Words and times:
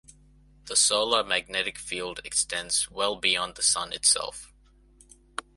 The 0.65 0.75
solar 0.75 1.23
magnetic 1.23 1.77
field 1.77 2.21
extends 2.25 2.89
well 2.89 3.17
beyond 3.17 3.53
the 3.55 3.61
Sun 3.61 3.93
itself. 3.93 4.51